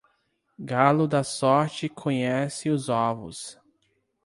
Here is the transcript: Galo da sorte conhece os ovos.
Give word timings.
Galo 0.57 1.07
da 1.07 1.23
sorte 1.23 1.87
conhece 1.87 2.71
os 2.71 2.89
ovos. 2.89 3.59